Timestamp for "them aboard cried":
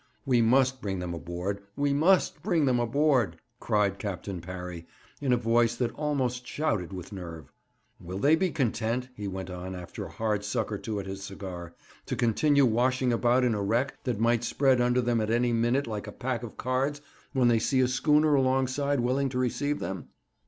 2.65-3.99